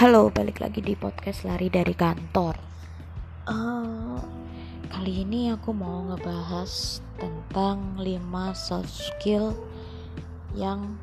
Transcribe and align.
Halo, 0.00 0.32
balik 0.32 0.64
lagi 0.64 0.80
di 0.80 0.96
podcast 0.96 1.44
lari 1.44 1.68
dari 1.68 1.92
kantor. 1.92 2.56
Uh, 3.44 4.16
kali 4.88 5.28
ini 5.28 5.52
aku 5.52 5.76
mau 5.76 6.00
ngebahas 6.08 7.04
tentang 7.20 8.00
5 8.00 8.08
soft 8.56 8.88
skill 8.88 9.52
yang 10.56 10.96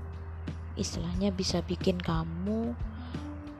istilahnya 0.81 1.29
bisa 1.29 1.61
bikin 1.61 2.01
kamu 2.01 2.73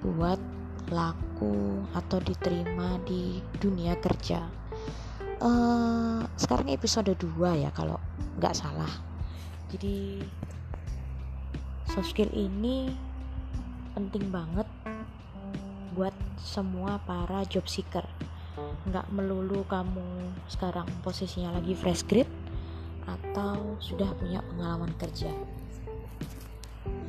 buat 0.02 0.42
laku 0.90 1.86
atau 1.94 2.18
diterima 2.18 2.98
di 3.06 3.38
dunia 3.62 3.94
kerja. 4.02 4.42
Uh, 5.38 6.26
sekarang 6.34 6.74
episode 6.74 7.14
2 7.14 7.62
ya 7.62 7.70
kalau 7.78 8.02
nggak 8.42 8.58
salah. 8.58 8.90
Jadi 9.70 10.18
soft 11.94 12.10
skill 12.10 12.34
ini 12.34 12.90
penting 13.94 14.34
banget 14.34 14.66
buat 15.98 16.14
semua 16.38 17.02
para 17.02 17.42
job 17.50 17.66
seeker. 17.66 18.06
Nggak 18.86 19.10
melulu 19.10 19.66
kamu 19.66 20.30
sekarang 20.46 20.86
posisinya 21.02 21.58
lagi 21.58 21.74
fresh 21.74 22.06
grade 22.06 22.30
atau 23.10 23.82
sudah 23.82 24.14
punya 24.22 24.46
pengalaman 24.46 24.94
kerja. 25.02 25.34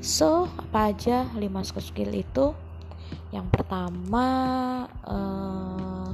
So 0.00 0.48
apa 0.56 0.96
aja 0.96 1.28
5 1.36 1.68
soft 1.68 1.92
skill 1.92 2.16
itu? 2.16 2.56
Yang 3.28 3.46
pertama 3.52 4.26
uh, 5.04 6.08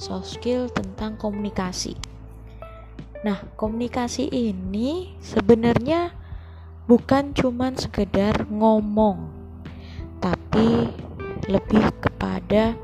soft 0.00 0.32
skill 0.32 0.72
tentang 0.72 1.20
komunikasi. 1.20 1.92
Nah 3.20 3.44
komunikasi 3.60 4.32
ini 4.32 5.12
sebenarnya 5.20 6.16
bukan 6.88 7.36
cuman 7.36 7.76
sekedar 7.76 8.48
ngomong 8.48 9.28
tapi 10.24 10.88
lebih 11.48 11.80
kepada 12.18 12.74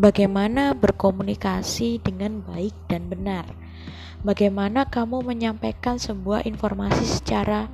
bagaimana 0.00 0.72
berkomunikasi 0.72 2.00
dengan 2.00 2.40
baik 2.40 2.72
dan 2.88 3.04
benar. 3.12 3.44
Bagaimana 4.24 4.88
kamu 4.88 5.20
menyampaikan 5.20 6.00
sebuah 6.00 6.48
informasi 6.48 7.04
secara 7.04 7.68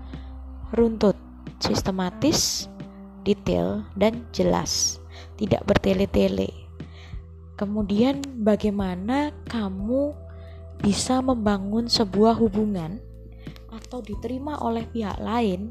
runtut, 0.75 1.15
sistematis, 1.63 2.67
detail, 3.23 3.87
dan 3.95 4.27
jelas, 4.35 4.99
tidak 5.39 5.63
bertele-tele. 5.71 6.51
Kemudian, 7.55 8.27
bagaimana 8.43 9.31
kamu 9.47 10.19
bisa 10.83 11.23
membangun 11.23 11.87
sebuah 11.87 12.43
hubungan 12.43 12.99
atau 13.71 14.03
diterima 14.03 14.59
oleh 14.59 14.83
pihak 14.83 15.23
lain 15.23 15.71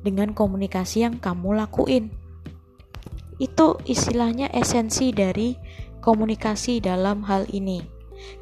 dengan 0.00 0.32
komunikasi 0.32 1.04
yang 1.04 1.20
kamu 1.20 1.52
lakuin 1.52 2.21
itu 3.42 3.74
istilahnya 3.90 4.46
esensi 4.54 5.10
dari 5.10 5.58
komunikasi 5.98 6.78
dalam 6.78 7.26
hal 7.26 7.50
ini. 7.50 7.82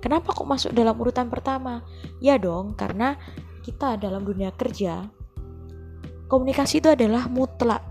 Kenapa 0.04 0.36
kok 0.36 0.44
masuk 0.44 0.76
dalam 0.76 0.92
urutan 1.00 1.32
pertama? 1.32 1.80
Ya 2.20 2.36
dong, 2.36 2.76
karena 2.76 3.16
kita 3.64 3.96
dalam 3.96 4.28
dunia 4.28 4.52
kerja 4.52 5.08
komunikasi 6.30 6.78
itu 6.78 6.88
adalah 6.94 7.26
mutlak. 7.26 7.82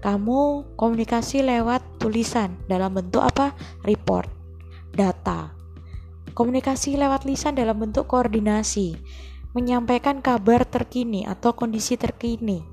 Kamu 0.00 0.72
komunikasi 0.80 1.44
lewat 1.44 2.00
tulisan 2.00 2.56
dalam 2.64 2.96
bentuk 2.96 3.20
apa? 3.20 3.52
Report, 3.84 4.26
data. 4.96 5.52
Komunikasi 6.32 6.96
lewat 6.96 7.28
lisan 7.28 7.52
dalam 7.52 7.76
bentuk 7.76 8.08
koordinasi, 8.08 8.96
menyampaikan 9.52 10.24
kabar 10.24 10.64
terkini 10.64 11.28
atau 11.28 11.52
kondisi 11.52 12.00
terkini 12.00 12.64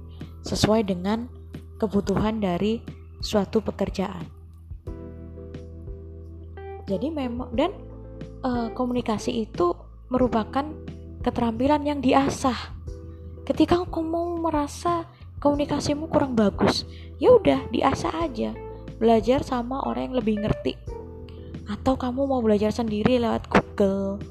sesuai 0.48 0.88
dengan 0.88 1.28
kebutuhan 1.76 2.40
dari 2.40 2.80
suatu 3.20 3.62
pekerjaan. 3.64 4.26
Jadi 6.88 7.12
memang 7.12 7.52
dan 7.52 7.76
uh, 8.48 8.72
komunikasi 8.72 9.44
itu 9.44 9.76
merupakan 10.08 10.64
keterampilan 11.20 11.84
yang 11.84 12.00
diasah. 12.00 12.56
Ketika 13.44 13.84
kamu 13.84 14.40
merasa 14.44 15.08
komunikasimu 15.44 16.08
kurang 16.08 16.36
bagus, 16.36 16.88
ya 17.20 17.36
udah 17.36 17.68
diasah 17.72 18.24
aja. 18.24 18.52
Belajar 18.98 19.44
sama 19.44 19.84
orang 19.84 20.12
yang 20.12 20.16
lebih 20.20 20.36
ngerti. 20.42 20.74
Atau 21.68 22.00
kamu 22.00 22.28
mau 22.28 22.40
belajar 22.40 22.72
sendiri 22.72 23.20
lewat 23.20 23.52
Google, 23.52 24.24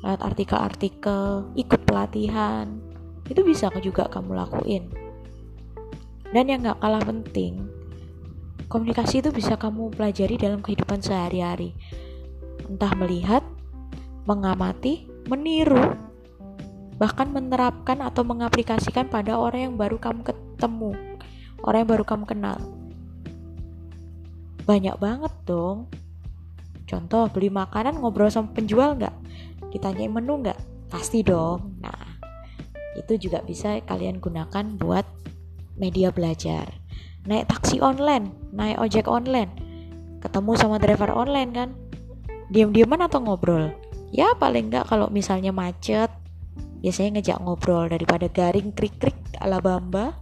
lewat 0.00 0.20
artikel-artikel, 0.24 1.52
ikut 1.54 1.80
pelatihan. 1.84 2.80
Itu 3.28 3.44
bisa 3.44 3.68
juga 3.84 4.08
kamu 4.08 4.32
lakuin. 4.32 4.88
Dan 6.32 6.48
yang 6.48 6.64
gak 6.64 6.80
kalah 6.80 7.04
penting, 7.04 7.68
Komunikasi 8.72 9.20
itu 9.20 9.28
bisa 9.28 9.60
kamu 9.60 9.92
pelajari 9.92 10.40
dalam 10.40 10.64
kehidupan 10.64 11.04
sehari-hari. 11.04 11.76
Entah 12.64 12.96
melihat, 12.96 13.44
mengamati, 14.24 15.12
meniru, 15.28 15.92
bahkan 16.96 17.28
menerapkan 17.28 18.00
atau 18.00 18.24
mengaplikasikan 18.24 19.12
pada 19.12 19.36
orang 19.36 19.68
yang 19.68 19.74
baru 19.76 20.00
kamu 20.00 20.24
ketemu, 20.24 20.96
orang 21.60 21.84
yang 21.84 21.90
baru 21.92 22.04
kamu 22.08 22.24
kenal. 22.24 22.56
Banyak 24.64 24.96
banget 24.96 25.34
dong. 25.44 25.92
Contoh, 26.88 27.28
beli 27.28 27.52
makanan 27.52 28.00
ngobrol 28.00 28.32
sama 28.32 28.56
penjual 28.56 28.96
nggak? 28.96 29.12
Ditanyain 29.68 30.08
menu 30.08 30.48
nggak? 30.48 30.88
Pasti 30.88 31.20
dong. 31.20 31.76
Nah, 31.76 32.16
itu 32.96 33.20
juga 33.20 33.44
bisa 33.44 33.76
kalian 33.84 34.16
gunakan 34.16 34.64
buat 34.80 35.04
media 35.76 36.08
belajar 36.08 36.81
naik 37.26 37.46
taksi 37.46 37.78
online, 37.78 38.34
naik 38.50 38.78
ojek 38.82 39.06
online, 39.06 39.50
ketemu 40.18 40.52
sama 40.58 40.76
driver 40.82 41.10
online 41.14 41.50
kan, 41.54 41.68
diam-diaman 42.50 43.06
atau 43.06 43.22
ngobrol? 43.22 43.70
Ya 44.12 44.34
paling 44.36 44.68
enggak 44.68 44.90
kalau 44.90 45.08
misalnya 45.08 45.54
macet, 45.54 46.10
biasanya 46.82 47.18
ngejak 47.18 47.38
ngobrol 47.40 47.86
daripada 47.86 48.26
garing 48.26 48.74
krik-krik 48.74 49.16
ala 49.38 49.62
bamba. 49.62 50.18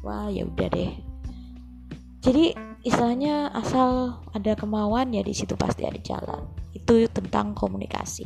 Wah 0.00 0.30
ya 0.30 0.46
udah 0.46 0.68
deh. 0.70 0.92
Jadi 2.24 2.56
istilahnya 2.80 3.52
asal 3.52 4.16
ada 4.32 4.56
kemauan 4.56 5.12
ya 5.12 5.20
di 5.20 5.36
situ 5.36 5.58
pasti 5.60 5.84
ada 5.84 6.00
jalan. 6.00 6.48
Itu 6.72 7.04
tentang 7.12 7.52
komunikasi. 7.52 8.24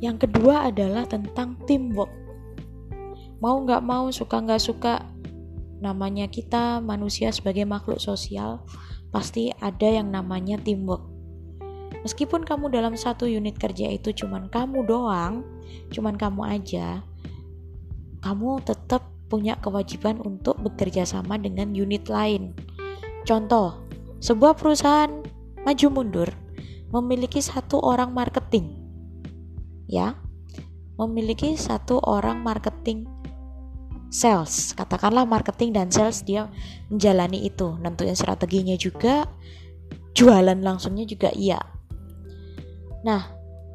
Yang 0.00 0.28
kedua 0.28 0.68
adalah 0.72 1.04
tentang 1.04 1.60
teamwork. 1.68 2.12
Mau 3.44 3.60
nggak 3.60 3.84
mau, 3.84 4.08
suka 4.08 4.40
nggak 4.40 4.62
suka, 4.62 5.04
namanya 5.84 6.24
kita 6.32 6.80
manusia 6.80 7.28
sebagai 7.28 7.68
makhluk 7.68 8.00
sosial 8.00 8.64
pasti 9.12 9.52
ada 9.60 9.84
yang 9.84 10.08
namanya 10.08 10.56
teamwork. 10.56 11.04
Meskipun 12.00 12.48
kamu 12.48 12.72
dalam 12.72 12.96
satu 12.96 13.28
unit 13.28 13.60
kerja 13.60 13.92
itu 13.92 14.16
cuman 14.24 14.48
kamu 14.48 14.88
doang 14.88 15.44
cuman 15.92 16.16
kamu 16.16 16.42
aja 16.44 17.00
kamu 18.24 18.60
tetap 18.64 19.04
punya 19.28 19.56
kewajiban 19.60 20.20
untuk 20.24 20.56
bekerja 20.64 21.04
sama 21.04 21.36
dengan 21.36 21.76
unit 21.76 22.08
lain. 22.08 22.56
Contoh 23.28 23.84
sebuah 24.24 24.56
perusahaan 24.56 25.20
maju 25.64 25.86
mundur 25.92 26.28
memiliki 26.88 27.44
satu 27.44 27.84
orang 27.84 28.16
marketing. 28.16 28.80
Ya 29.84 30.16
memiliki 30.94 31.58
satu 31.58 31.98
orang 32.06 32.40
marketing 32.46 33.10
sales. 34.10 34.72
Katakanlah 34.74 35.28
marketing 35.28 35.76
dan 35.76 35.88
sales 35.88 36.24
dia 36.24 36.48
menjalani 36.88 37.44
itu 37.46 37.76
nentuin 37.80 38.16
strateginya 38.16 38.76
juga 38.76 39.28
jualan 40.14 40.58
langsungnya 40.60 41.04
juga 41.04 41.30
iya. 41.34 41.60
Nah 43.04 43.22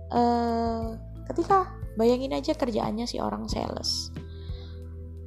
eh, 0.09 0.85
ketika 1.29 1.69
bayangin 1.99 2.33
aja 2.35 2.55
kerjaannya 2.55 3.05
si 3.05 3.21
orang 3.21 3.45
sales. 3.51 4.13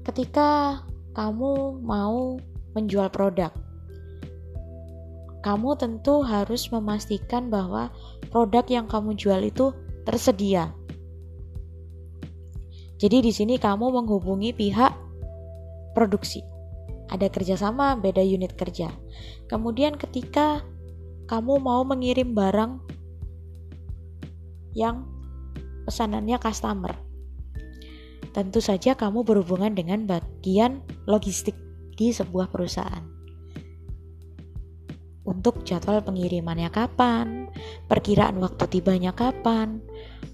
Ketika 0.02 0.82
kamu 1.14 1.78
mau 1.84 2.40
menjual 2.74 3.12
produk 3.12 3.52
kamu 5.42 5.74
tentu 5.74 6.22
harus 6.22 6.70
memastikan 6.70 7.50
bahwa 7.50 7.90
produk 8.30 8.62
yang 8.70 8.86
kamu 8.86 9.18
jual 9.18 9.42
itu 9.42 9.74
tersedia 10.06 10.70
jadi 13.02 13.18
di 13.18 13.34
sini 13.34 13.58
kamu 13.58 13.98
menghubungi 13.98 14.54
pihak 14.54 14.94
produksi. 15.90 16.46
Ada 17.10 17.26
kerjasama 17.34 17.98
beda 17.98 18.22
unit 18.22 18.54
kerja. 18.54 18.94
Kemudian 19.50 19.98
ketika 19.98 20.62
kamu 21.26 21.58
mau 21.58 21.82
mengirim 21.82 22.30
barang 22.30 22.78
yang 24.78 25.02
pesanannya 25.82 26.38
customer, 26.38 26.94
tentu 28.30 28.62
saja 28.62 28.94
kamu 28.94 29.26
berhubungan 29.26 29.74
dengan 29.74 30.06
bagian 30.06 30.86
logistik 31.10 31.58
di 31.98 32.14
sebuah 32.14 32.54
perusahaan. 32.54 33.02
Untuk 35.26 35.66
jadwal 35.66 36.06
pengirimannya 36.06 36.70
kapan, 36.70 37.50
perkiraan 37.90 38.38
waktu 38.38 38.62
tibanya 38.70 39.10
kapan, 39.10 39.82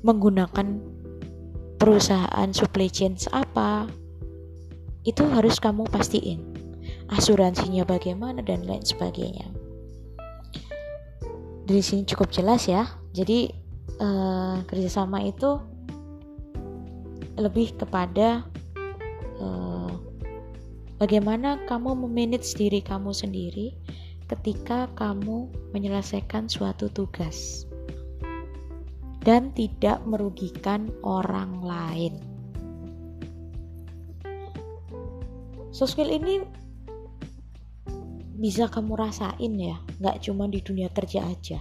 menggunakan 0.05 0.98
perusahaan 1.79 2.51
supply 2.51 2.91
chain 2.91 3.15
apa 3.31 3.87
itu 5.07 5.25
harus 5.31 5.57
kamu 5.63 5.87
pastiin. 5.89 6.43
Asuransinya 7.09 7.89
bagaimana 7.89 8.45
dan 8.45 8.69
lain 8.69 8.85
sebagainya. 8.85 9.49
Dari 11.65 11.81
sini 11.81 12.05
cukup 12.05 12.29
jelas 12.29 12.69
ya. 12.69 12.85
Jadi 13.17 13.49
uh, 14.03 14.61
kerjasama 14.69 15.25
itu 15.25 15.57
lebih 17.39 17.73
kepada 17.79 18.45
uh, 19.41 19.93
bagaimana 20.99 21.63
kamu 21.65 22.05
memanage 22.05 22.53
diri 22.59 22.83
kamu 22.83 23.15
sendiri 23.15 23.73
ketika 24.29 24.91
kamu 24.99 25.49
menyelesaikan 25.73 26.51
suatu 26.51 26.93
tugas 26.93 27.68
dan 29.29 29.53
tidak 29.53 30.01
merugikan 30.09 30.89
orang 31.05 31.61
lain. 31.61 32.17
Soft 35.69 35.93
skill 35.93 36.09
ini 36.09 36.41
bisa 38.41 38.73
kamu 38.73 38.97
rasain 38.97 39.53
ya, 39.61 39.77
nggak 40.01 40.25
cuma 40.25 40.49
di 40.49 40.65
dunia 40.65 40.89
kerja 40.89 41.29
aja. 41.29 41.61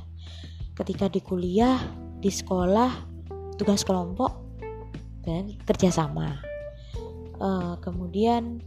Ketika 0.79 1.11
di 1.11 1.19
kuliah, 1.19 1.75
di 2.23 2.31
sekolah, 2.31 3.03
tugas 3.59 3.83
kelompok, 3.83 4.31
dan 5.27 5.51
kerjasama. 5.67 6.39
Uh, 7.35 7.75
kemudian 7.83 8.63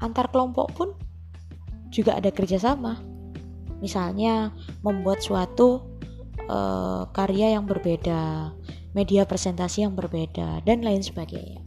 antar 0.00 0.32
kelompok 0.32 0.72
pun 0.72 0.88
juga 1.92 2.16
ada 2.16 2.32
kerjasama. 2.32 3.04
Misalnya 3.84 4.56
membuat 4.80 5.20
suatu 5.20 5.87
uh, 6.48 7.06
karya 7.12 7.54
yang 7.54 7.68
berbeda, 7.68 8.52
media 8.96 9.28
presentasi 9.28 9.86
yang 9.86 9.94
berbeda, 9.94 10.64
dan 10.64 10.82
lain 10.82 11.04
sebagainya. 11.04 11.62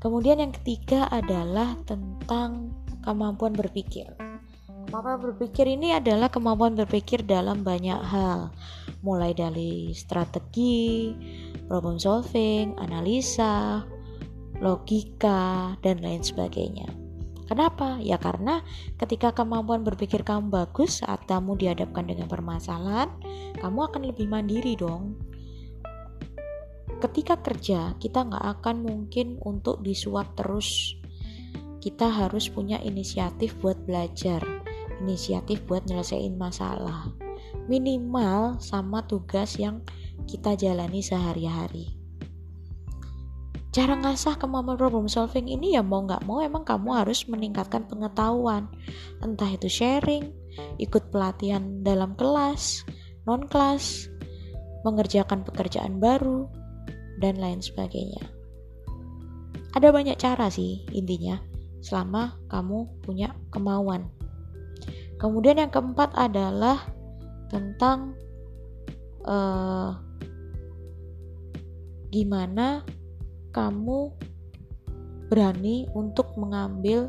Kemudian 0.00 0.40
yang 0.40 0.52
ketiga 0.52 1.08
adalah 1.08 1.76
tentang 1.84 2.72
kemampuan 3.04 3.52
berpikir. 3.52 4.08
Kemampuan 4.88 5.20
berpikir 5.20 5.66
ini 5.66 5.96
adalah 5.96 6.30
kemampuan 6.30 6.76
berpikir 6.78 7.24
dalam 7.24 7.64
banyak 7.64 7.98
hal, 7.98 8.52
mulai 9.00 9.32
dari 9.32 9.96
strategi, 9.96 11.12
problem 11.66 11.96
solving, 11.96 12.76
analisa, 12.78 13.84
logika, 14.60 15.74
dan 15.80 16.04
lain 16.04 16.20
sebagainya. 16.20 17.03
Kenapa? 17.44 18.00
Ya 18.00 18.16
karena 18.16 18.64
ketika 18.96 19.36
kemampuan 19.36 19.84
berpikir 19.84 20.24
kamu 20.24 20.48
bagus 20.48 21.04
saat 21.04 21.28
kamu 21.28 21.60
dihadapkan 21.60 22.08
dengan 22.08 22.24
permasalahan, 22.24 23.12
kamu 23.60 23.78
akan 23.84 24.02
lebih 24.08 24.26
mandiri 24.28 24.72
dong. 24.80 25.20
Ketika 27.04 27.36
kerja, 27.36 27.92
kita 28.00 28.24
nggak 28.24 28.44
akan 28.60 28.76
mungkin 28.80 29.36
untuk 29.44 29.84
disuap 29.84 30.32
terus. 30.40 30.96
Kita 31.84 32.08
harus 32.08 32.48
punya 32.48 32.80
inisiatif 32.80 33.60
buat 33.60 33.76
belajar, 33.84 34.40
inisiatif 35.04 35.60
buat 35.68 35.84
nyelesain 35.84 36.32
masalah. 36.40 37.12
Minimal 37.68 38.56
sama 38.64 39.04
tugas 39.04 39.60
yang 39.60 39.84
kita 40.24 40.56
jalani 40.56 41.04
sehari-hari 41.04 41.93
cara 43.74 43.98
ngasah 43.98 44.38
kemampuan 44.38 44.78
problem 44.78 45.10
solving 45.10 45.50
ini 45.50 45.74
ya 45.74 45.82
mau 45.82 46.06
nggak 46.06 46.22
mau 46.30 46.38
emang 46.38 46.62
kamu 46.62 46.94
harus 46.94 47.26
meningkatkan 47.26 47.90
pengetahuan. 47.90 48.70
Entah 49.18 49.50
itu 49.50 49.66
sharing 49.66 50.30
ikut 50.78 51.10
pelatihan 51.10 51.82
dalam 51.82 52.14
kelas 52.14 52.86
non 53.26 53.42
kelas 53.50 54.06
mengerjakan 54.86 55.42
pekerjaan 55.42 55.98
baru 55.98 56.46
dan 57.18 57.42
lain 57.42 57.58
sebagainya. 57.58 58.22
Ada 59.74 59.90
banyak 59.90 60.22
cara 60.22 60.46
sih 60.54 60.86
intinya 60.94 61.42
selama 61.82 62.38
kamu 62.46 62.86
punya 63.02 63.34
kemauan. 63.50 64.06
Kemudian 65.18 65.58
yang 65.58 65.74
keempat 65.74 66.14
adalah 66.14 66.78
tentang 67.50 68.14
uh, 69.26 69.98
gimana 72.14 72.86
kamu 73.54 74.10
berani 75.30 75.86
untuk 75.94 76.34
mengambil 76.34 77.08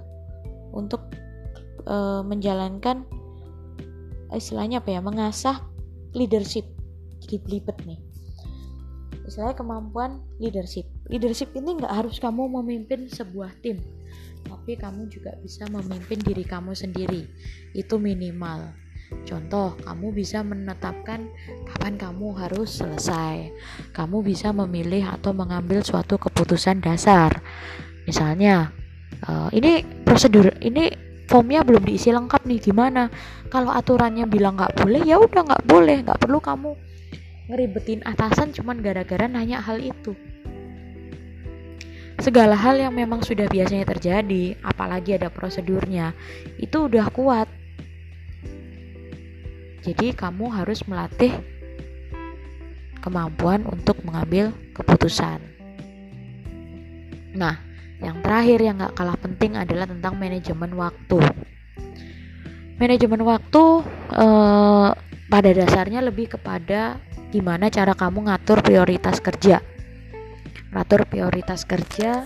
untuk 0.72 1.10
uh, 1.90 2.22
menjalankan 2.22 3.04
istilahnya 4.30 4.80
apa 4.80 4.94
ya 4.94 5.02
mengasah 5.02 5.58
leadership. 6.14 6.70
Jadi 7.26 7.42
belibet 7.42 7.78
nih. 7.90 8.00
Istilahnya 9.26 9.58
kemampuan 9.58 10.22
leadership. 10.38 10.86
Leadership 11.10 11.50
ini 11.58 11.82
nggak 11.82 12.06
harus 12.06 12.22
kamu 12.22 12.46
memimpin 12.62 13.10
sebuah 13.10 13.50
tim 13.66 13.82
tapi 14.46 14.78
kamu 14.78 15.10
juga 15.10 15.34
bisa 15.42 15.66
memimpin 15.70 16.22
diri 16.22 16.46
kamu 16.46 16.78
sendiri. 16.78 17.26
Itu 17.74 17.98
minimal 17.98 18.74
Contoh, 19.26 19.74
kamu 19.82 20.14
bisa 20.14 20.46
menetapkan 20.46 21.26
kapan 21.66 21.98
kamu 21.98 22.38
harus 22.38 22.78
selesai. 22.78 23.50
Kamu 23.92 24.22
bisa 24.22 24.54
memilih 24.54 25.10
atau 25.10 25.34
mengambil 25.34 25.82
suatu 25.82 26.22
keputusan 26.22 26.80
dasar. 26.86 27.42
Misalnya, 28.06 28.70
uh, 29.26 29.50
ini 29.50 29.82
prosedur, 30.06 30.54
ini 30.62 30.94
formnya 31.26 31.66
belum 31.66 31.82
diisi 31.84 32.14
lengkap 32.14 32.46
nih 32.46 32.62
gimana? 32.62 33.10
Kalau 33.50 33.74
aturannya 33.74 34.30
bilang 34.30 34.62
nggak 34.62 34.78
boleh, 34.78 35.02
ya 35.02 35.18
udah 35.18 35.42
nggak 35.42 35.66
boleh, 35.66 36.06
nggak 36.06 36.22
perlu 36.22 36.38
kamu 36.38 36.72
ngeribetin 37.46 38.02
atasan 38.06 38.50
cuman 38.54 38.82
gara-gara 38.82 39.30
nanya 39.30 39.62
hal 39.62 39.78
itu. 39.78 40.18
Segala 42.16 42.56
hal 42.56 42.80
yang 42.80 42.96
memang 42.96 43.22
sudah 43.22 43.46
biasanya 43.46 43.86
terjadi, 43.86 44.56
apalagi 44.64 45.20
ada 45.20 45.28
prosedurnya, 45.30 46.16
itu 46.58 46.88
udah 46.88 47.12
kuat 47.12 47.46
jadi 49.86 50.18
kamu 50.18 50.50
harus 50.50 50.82
melatih 50.90 51.30
kemampuan 53.06 53.70
untuk 53.70 54.02
mengambil 54.02 54.50
keputusan. 54.74 55.38
Nah, 57.38 57.62
yang 58.02 58.18
terakhir 58.26 58.66
yang 58.66 58.82
gak 58.82 58.98
kalah 58.98 59.20
penting 59.22 59.54
adalah 59.54 59.86
tentang 59.86 60.18
manajemen 60.18 60.74
waktu. 60.74 61.22
Manajemen 62.82 63.22
waktu 63.22 63.64
eh, 64.10 64.90
pada 65.30 65.50
dasarnya 65.54 66.02
lebih 66.02 66.34
kepada 66.34 66.98
gimana 67.30 67.70
cara 67.70 67.94
kamu 67.94 68.26
ngatur 68.26 68.66
prioritas 68.66 69.22
kerja. 69.22 69.62
Ngatur 70.74 71.06
prioritas 71.06 71.62
kerja 71.62 72.26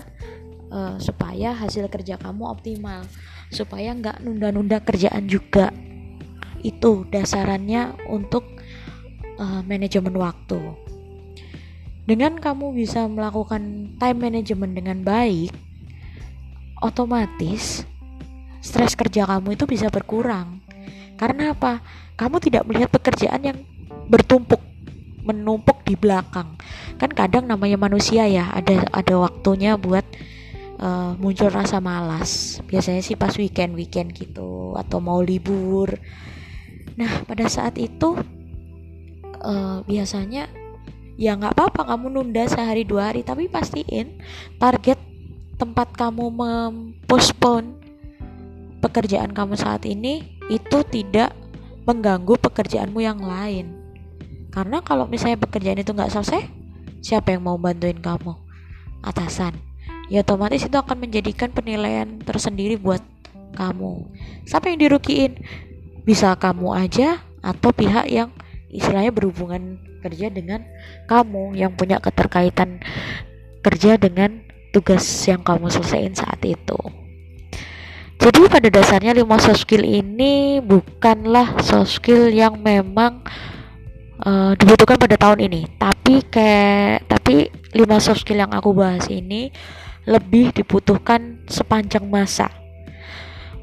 eh, 0.72 0.96
supaya 0.96 1.52
hasil 1.60 1.92
kerja 1.92 2.16
kamu 2.16 2.48
optimal, 2.48 3.04
supaya 3.52 3.92
nggak 3.92 4.24
nunda-nunda 4.24 4.80
kerjaan 4.80 5.28
juga 5.28 5.68
itu 6.62 7.08
dasarannya 7.08 7.96
untuk 8.08 8.44
uh, 9.40 9.64
manajemen 9.64 10.14
waktu. 10.16 10.60
Dengan 12.04 12.36
kamu 12.40 12.74
bisa 12.74 13.06
melakukan 13.06 13.94
time 14.00 14.18
management 14.18 14.72
dengan 14.74 14.98
baik, 15.06 15.54
otomatis 16.82 17.86
stres 18.60 18.92
kerja 18.96 19.24
kamu 19.28 19.56
itu 19.56 19.64
bisa 19.64 19.88
berkurang. 19.88 20.60
Karena 21.16 21.52
apa? 21.52 21.80
Kamu 22.16 22.40
tidak 22.40 22.64
melihat 22.68 22.92
pekerjaan 22.92 23.40
yang 23.44 23.58
bertumpuk, 24.08 24.60
menumpuk 25.24 25.84
di 25.84 25.96
belakang. 25.96 26.56
Kan 26.96 27.12
kadang 27.12 27.48
namanya 27.48 27.76
manusia 27.80 28.28
ya, 28.28 28.52
ada 28.52 28.84
ada 28.92 29.14
waktunya 29.20 29.76
buat 29.76 30.04
uh, 30.80 31.16
muncul 31.16 31.52
rasa 31.52 31.80
malas. 31.80 32.60
Biasanya 32.68 33.04
sih 33.04 33.16
pas 33.16 33.32
weekend 33.36 33.76
weekend 33.76 34.16
gitu 34.16 34.76
atau 34.76 34.98
mau 35.00 35.20
libur 35.20 35.96
Nah, 37.00 37.24
pada 37.24 37.48
saat 37.48 37.80
itu 37.80 38.12
uh, 39.40 39.80
biasanya 39.88 40.52
ya 41.16 41.32
nggak 41.32 41.56
apa-apa 41.56 41.96
kamu 41.96 42.06
nunda 42.12 42.44
sehari 42.44 42.84
dua 42.84 43.08
hari, 43.08 43.24
tapi 43.24 43.48
pastiin 43.48 44.20
target 44.60 45.00
tempat 45.56 45.96
kamu 45.96 46.28
mempospon 46.28 47.80
pekerjaan 48.84 49.32
kamu 49.32 49.56
saat 49.56 49.84
ini 49.88 50.40
itu 50.52 50.84
tidak 50.88 51.32
mengganggu 51.88 52.36
pekerjaanmu 52.36 53.00
yang 53.00 53.20
lain. 53.20 53.72
Karena 54.52 54.84
kalau 54.84 55.08
misalnya 55.08 55.40
pekerjaan 55.40 55.80
itu 55.80 55.96
nggak 55.96 56.12
selesai, 56.12 56.42
siapa 57.00 57.32
yang 57.32 57.48
mau 57.48 57.56
bantuin 57.56 57.96
kamu? 57.96 58.36
Atasan. 59.00 59.56
Ya 60.10 60.26
otomatis 60.26 60.66
itu 60.66 60.74
akan 60.74 61.06
menjadikan 61.06 61.54
penilaian 61.54 62.18
tersendiri 62.20 62.76
buat 62.76 63.00
kamu. 63.54 64.10
Siapa 64.44 64.68
yang 64.68 64.82
dirugiin? 64.82 65.38
Bisa 66.10 66.34
kamu 66.34 66.74
aja 66.74 67.22
atau 67.38 67.70
pihak 67.70 68.10
yang 68.10 68.34
istilahnya 68.66 69.14
berhubungan 69.14 69.78
kerja 70.02 70.26
dengan 70.26 70.66
kamu 71.06 71.54
yang 71.54 71.70
punya 71.78 72.02
keterkaitan 72.02 72.82
kerja 73.62 73.94
dengan 73.94 74.42
tugas 74.74 75.06
yang 75.30 75.38
kamu 75.46 75.70
selesaiin 75.70 76.18
saat 76.18 76.42
itu. 76.42 76.74
Jadi 78.18 78.50
pada 78.50 78.66
dasarnya 78.66 79.14
lima 79.14 79.38
soft 79.38 79.62
skill 79.62 79.86
ini 79.86 80.58
bukanlah 80.58 81.62
soft 81.62 82.02
skill 82.02 82.26
yang 82.26 82.58
memang 82.58 83.22
uh, 84.26 84.58
dibutuhkan 84.58 84.98
pada 84.98 85.14
tahun 85.14 85.46
ini, 85.46 85.78
tapi 85.78 86.26
kayak 86.26 87.06
tapi 87.06 87.54
lima 87.70 88.02
soft 88.02 88.26
skill 88.26 88.42
yang 88.42 88.50
aku 88.50 88.74
bahas 88.74 89.06
ini 89.06 89.54
lebih 90.10 90.50
dibutuhkan 90.58 91.46
sepanjang 91.46 92.02
masa 92.10 92.59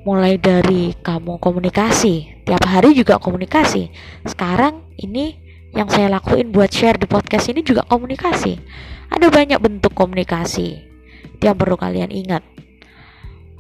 mulai 0.08 0.40
dari 0.40 0.96
kamu 1.04 1.36
komunikasi 1.44 2.48
tiap 2.48 2.64
hari 2.64 2.96
juga 2.96 3.20
komunikasi. 3.20 3.92
Sekarang 4.24 4.88
ini 4.96 5.36
yang 5.76 5.92
saya 5.92 6.08
lakuin 6.08 6.56
buat 6.56 6.72
share 6.72 6.96
di 6.96 7.04
podcast 7.04 7.52
ini 7.52 7.60
juga 7.60 7.84
komunikasi. 7.84 8.56
Ada 9.12 9.28
banyak 9.28 9.60
bentuk 9.60 9.92
komunikasi 9.92 10.68
itu 11.36 11.44
yang 11.44 11.60
perlu 11.60 11.76
kalian 11.76 12.08
ingat. 12.08 12.40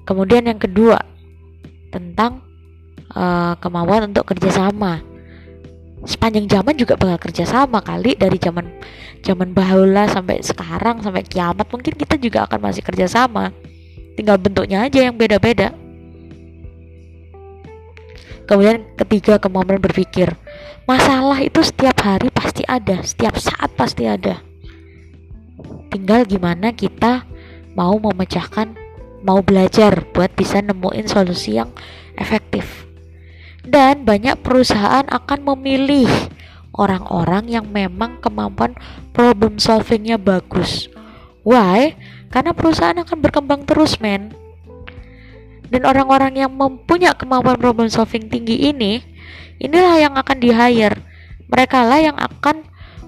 Kemudian 0.07 0.47
yang 0.47 0.55
kedua 0.55 1.03
tentang 1.91 2.39
uh, 3.11 3.59
kemauan 3.59 4.07
untuk 4.07 4.31
kerjasama. 4.31 5.03
Sepanjang 6.07 6.47
zaman 6.47 6.79
juga 6.79 6.95
bakal 6.95 7.27
kerjasama 7.27 7.83
kali 7.83 8.15
dari 8.15 8.39
zaman 8.39 8.71
zaman 9.19 9.51
bahula 9.51 10.07
sampai 10.07 10.39
sekarang 10.39 11.03
sampai 11.03 11.27
kiamat 11.27 11.67
mungkin 11.67 11.91
kita 11.91 12.15
juga 12.15 12.47
akan 12.47 12.71
masih 12.71 12.87
kerjasama. 12.87 13.51
Tinggal 14.15 14.39
bentuknya 14.39 14.87
aja 14.87 15.03
yang 15.03 15.19
beda-beda 15.19 15.75
kemudian 18.47 18.87
ketiga 18.95 19.37
kemampuan 19.37 19.77
berpikir 19.77 20.33
masalah 20.87 21.37
itu 21.43 21.61
setiap 21.61 21.99
hari 22.01 22.31
pasti 22.31 22.63
ada 22.65 23.03
setiap 23.03 23.35
saat 23.37 23.69
pasti 23.75 24.07
ada 24.07 24.41
tinggal 25.91 26.23
gimana 26.23 26.71
kita 26.71 27.27
mau 27.75 27.99
memecahkan 27.99 28.73
mau 29.21 29.43
belajar 29.43 30.07
buat 30.15 30.31
bisa 30.33 30.63
nemuin 30.63 31.05
solusi 31.05 31.59
yang 31.59 31.69
efektif 32.15 32.87
dan 33.67 34.07
banyak 34.07 34.39
perusahaan 34.39 35.03
akan 35.11 35.43
memilih 35.53 36.07
orang-orang 36.77 37.51
yang 37.51 37.65
memang 37.67 38.21
kemampuan 38.23 38.77
problem 39.11 39.59
solvingnya 39.59 40.15
bagus. 40.15 40.87
Why? 41.43 41.97
Karena 42.31 42.53
perusahaan 42.53 42.95
akan 42.95 43.17
berkembang 43.19 43.65
terus, 43.65 43.99
men. 43.99 44.31
Dan 45.67 45.83
orang-orang 45.83 46.39
yang 46.39 46.51
mempunyai 46.53 47.15
kemampuan 47.15 47.59
problem 47.59 47.91
solving 47.91 48.31
tinggi 48.31 48.71
ini, 48.71 49.03
inilah 49.59 49.99
yang 49.99 50.13
akan 50.15 50.37
di 50.39 50.49
hire. 50.51 50.95
Mereka 51.47 51.79
lah 51.83 51.99
yang 51.99 52.17
akan 52.19 52.63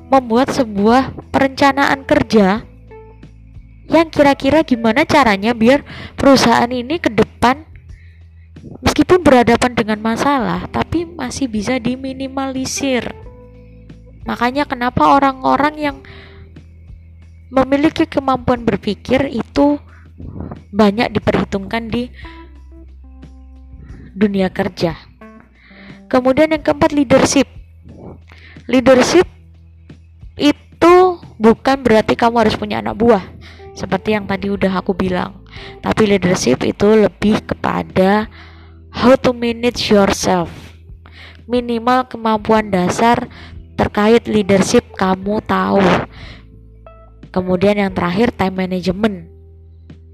membuat 0.09 0.51
sebuah 0.51 1.13
perencanaan 1.29 2.03
kerja 2.03 2.65
yang 3.89 4.07
kira-kira 4.09 4.61
gimana 4.61 5.01
caranya 5.05 5.53
biar 5.53 5.81
perusahaan 6.13 6.69
ini 6.69 7.01
ke 7.01 7.09
depan 7.09 7.65
meskipun 8.85 9.25
berhadapan 9.25 9.73
dengan 9.73 9.97
masalah 9.97 10.69
tapi 10.69 11.09
masih 11.09 11.49
bisa 11.49 11.81
diminimalisir 11.81 13.09
makanya 14.29 14.69
kenapa 14.69 15.09
orang-orang 15.09 15.75
yang 15.77 15.97
memiliki 17.49 18.05
kemampuan 18.05 18.61
berpikir 18.61 19.25
itu 19.25 19.81
banyak 20.69 21.09
diperhitungkan 21.09 21.89
di 21.89 22.13
dunia 24.19 24.51
kerja 24.51 24.99
kemudian 26.11 26.51
yang 26.51 26.59
keempat 26.59 26.91
leadership 26.91 27.47
leadership 28.67 29.25
itu 30.35 30.95
bukan 31.39 31.77
berarti 31.79 32.19
kamu 32.19 32.43
harus 32.43 32.59
punya 32.59 32.83
anak 32.83 32.99
buah 32.99 33.23
seperti 33.71 34.19
yang 34.19 34.27
tadi 34.27 34.51
udah 34.51 34.83
aku 34.83 34.91
bilang 34.91 35.39
tapi 35.79 36.03
leadership 36.03 36.59
itu 36.67 37.07
lebih 37.07 37.39
kepada 37.47 38.27
how 38.93 39.13
to 39.15 39.31
manage 39.31 39.89
yourself. 39.89 40.49
Minimal 41.49 42.05
kemampuan 42.09 42.69
dasar 42.69 43.25
terkait 43.73 44.29
leadership 44.29 44.85
kamu 44.97 45.41
tahu. 45.45 45.81
Kemudian 47.29 47.77
yang 47.77 47.93
terakhir 47.93 48.33
time 48.33 48.65
management. 48.65 49.29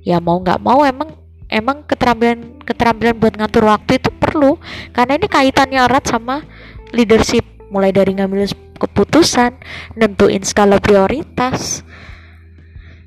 Ya 0.06 0.22
mau 0.22 0.40
nggak 0.40 0.62
mau 0.62 0.86
emang 0.86 1.12
emang 1.50 1.86
keterampilan 1.86 2.62
keterampilan 2.64 3.16
buat 3.18 3.34
ngatur 3.38 3.66
waktu 3.70 4.02
itu 4.02 4.10
perlu. 4.12 4.58
Karena 4.92 5.18
ini 5.18 5.28
kaitannya 5.30 5.80
erat 5.86 6.06
sama 6.10 6.44
leadership. 6.92 7.46
Mulai 7.70 7.92
dari 7.92 8.16
ngambil 8.16 8.46
keputusan, 8.78 9.58
nentuin 9.98 10.44
skala 10.46 10.78
prioritas. 10.78 11.82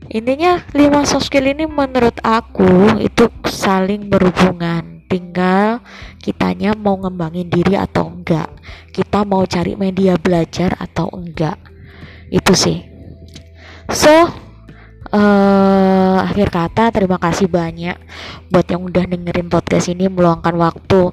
Intinya 0.09 0.65
lima 0.73 1.05
soft 1.05 1.29
skill 1.29 1.53
ini 1.53 1.69
menurut 1.69 2.17
aku 2.25 2.97
itu 3.05 3.29
saling 3.45 4.09
berhubungan. 4.09 5.05
Tinggal 5.09 5.81
kitanya 6.21 6.77
mau 6.77 6.97
ngembangin 6.97 7.49
diri 7.49 7.77
atau 7.77 8.09
enggak. 8.13 8.49
Kita 8.93 9.25
mau 9.25 9.45
cari 9.45 9.77
media 9.77 10.17
belajar 10.17 10.77
atau 10.81 11.13
enggak. 11.13 11.57
Itu 12.29 12.53
sih. 12.57 12.85
So 13.89 14.48
uh, 15.13 16.17
akhir 16.25 16.49
kata 16.53 16.85
terima 16.93 17.17
kasih 17.21 17.49
banyak 17.49 17.97
buat 18.53 18.67
yang 18.69 18.85
udah 18.85 19.05
dengerin 19.09 19.49
podcast 19.49 19.93
ini 19.93 20.09
meluangkan 20.09 20.55
waktu 20.57 21.13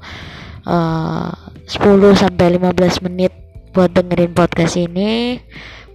uh, 0.67 1.31
10 1.65 1.81
sampai 2.13 2.61
15 2.61 3.05
menit 3.09 3.33
buat 3.75 3.91
dengerin 3.91 4.31
podcast 4.31 4.77
ini. 4.77 5.41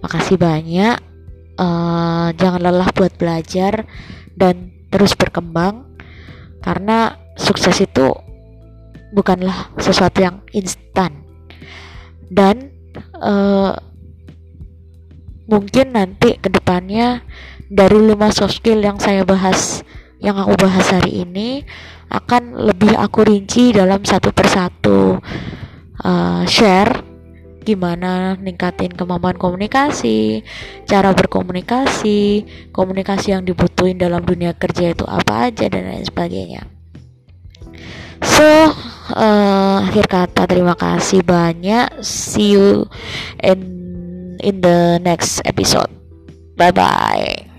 Makasih 0.03 0.37
banyak. 0.37 0.97
Uh, 1.61 2.33
jangan 2.41 2.61
lelah 2.63 2.89
buat 2.95 3.13
belajar 3.21 3.85
dan 4.33 4.73
terus 4.89 5.13
berkembang 5.13 5.85
karena 6.63 7.21
sukses 7.37 7.77
itu 7.85 8.09
bukanlah 9.13 9.69
sesuatu 9.77 10.19
yang 10.23 10.41
instan. 10.55 11.21
Dan 12.31 12.71
uh, 13.19 13.75
mungkin 15.51 15.91
nanti 15.91 16.39
ke 16.39 16.47
depannya 16.47 17.21
dari 17.71 17.99
lima 18.03 18.27
soft 18.35 18.59
skill 18.59 18.83
yang 18.83 18.99
saya 18.99 19.23
bahas 19.23 19.87
yang 20.19 20.35
aku 20.35 20.59
bahas 20.59 20.91
hari 20.91 21.23
ini 21.23 21.63
akan 22.11 22.67
lebih 22.67 22.91
aku 22.99 23.23
rinci 23.23 23.71
dalam 23.71 24.03
satu 24.03 24.35
persatu 24.35 25.23
uh, 26.03 26.43
share 26.43 27.07
gimana 27.61 28.35
ningkatin 28.41 28.89
kemampuan 28.89 29.37
komunikasi, 29.37 30.41
cara 30.89 31.13
berkomunikasi, 31.13 32.43
komunikasi 32.73 33.37
yang 33.37 33.45
dibutuhin 33.45 34.01
dalam 34.01 34.25
dunia 34.25 34.57
kerja 34.57 34.91
itu 34.91 35.05
apa 35.05 35.53
aja 35.53 35.69
dan 35.69 35.85
lain 35.85 36.01
sebagainya. 36.01 36.65
So, 38.21 38.73
uh, 39.13 39.85
akhir 39.85 40.09
kata 40.09 40.49
terima 40.49 40.73
kasih 40.73 41.21
banyak. 41.21 42.01
See 42.01 42.57
you 42.57 42.89
in 43.45 43.61
in 44.41 44.61
the 44.65 44.97
next 45.01 45.45
episode. 45.45 45.89
Bye 46.57 46.73
bye. 46.73 47.50